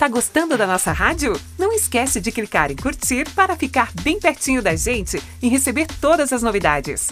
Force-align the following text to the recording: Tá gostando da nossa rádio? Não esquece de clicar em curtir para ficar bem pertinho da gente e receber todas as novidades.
Tá 0.00 0.08
gostando 0.08 0.56
da 0.56 0.66
nossa 0.66 0.92
rádio? 0.92 1.38
Não 1.58 1.70
esquece 1.74 2.22
de 2.22 2.32
clicar 2.32 2.72
em 2.72 2.74
curtir 2.74 3.28
para 3.34 3.54
ficar 3.54 3.92
bem 4.02 4.18
pertinho 4.18 4.62
da 4.62 4.74
gente 4.74 5.22
e 5.42 5.48
receber 5.50 5.86
todas 6.00 6.32
as 6.32 6.42
novidades. 6.42 7.10